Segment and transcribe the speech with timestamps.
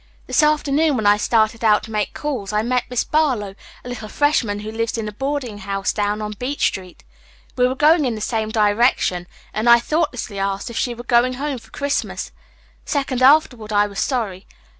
[0.25, 3.53] This afternoon when I started out to make calls I met Miss Barlow,
[3.83, 7.03] a little freshman who lives in a boarding house down on Beech Street.
[7.55, 11.33] We were going in the same direction and I thoughtlessly asked if she were going
[11.35, 12.31] home for Christmas.
[12.87, 14.47] A second afterward I was sorry.